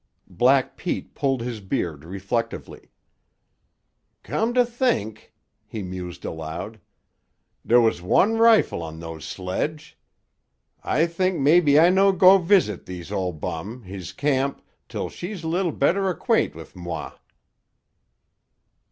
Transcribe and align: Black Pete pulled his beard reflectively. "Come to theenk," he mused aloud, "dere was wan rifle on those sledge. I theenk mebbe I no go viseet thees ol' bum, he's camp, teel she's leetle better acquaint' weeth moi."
Black 0.31 0.77
Pete 0.77 1.13
pulled 1.13 1.41
his 1.41 1.59
beard 1.59 2.03
reflectively. 2.03 2.89
"Come 4.23 4.51
to 4.55 4.65
theenk," 4.65 5.31
he 5.67 5.83
mused 5.83 6.25
aloud, 6.25 6.79
"dere 7.63 7.81
was 7.81 8.01
wan 8.01 8.33
rifle 8.39 8.81
on 8.81 8.99
those 8.99 9.25
sledge. 9.25 9.99
I 10.83 11.05
theenk 11.05 11.37
mebbe 11.39 11.77
I 11.79 11.91
no 11.91 12.11
go 12.13 12.39
viseet 12.39 12.87
thees 12.87 13.11
ol' 13.11 13.33
bum, 13.33 13.83
he's 13.83 14.11
camp, 14.11 14.63
teel 14.89 15.07
she's 15.07 15.43
leetle 15.45 15.71
better 15.73 16.09
acquaint' 16.09 16.55
weeth 16.55 16.75
moi." 16.75 17.11